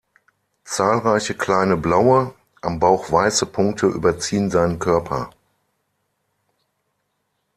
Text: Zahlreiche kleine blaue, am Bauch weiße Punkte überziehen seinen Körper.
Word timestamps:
Zahlreiche 0.63 1.35
kleine 1.35 1.77
blaue, 1.77 2.33
am 2.63 2.79
Bauch 2.79 3.11
weiße 3.11 3.45
Punkte 3.45 3.85
überziehen 3.85 4.49
seinen 4.49 4.79
Körper. 4.79 5.29